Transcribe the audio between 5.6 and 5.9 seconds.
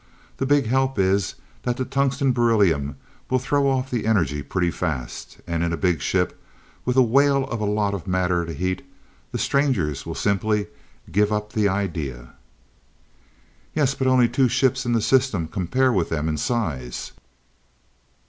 in a